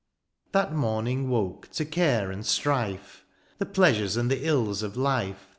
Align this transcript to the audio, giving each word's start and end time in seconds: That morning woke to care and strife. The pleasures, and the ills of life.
That 0.53 0.73
morning 0.73 1.29
woke 1.29 1.69
to 1.73 1.85
care 1.85 2.31
and 2.31 2.43
strife. 2.43 3.23
The 3.59 3.67
pleasures, 3.67 4.17
and 4.17 4.31
the 4.31 4.47
ills 4.47 4.81
of 4.81 4.97
life. 4.97 5.47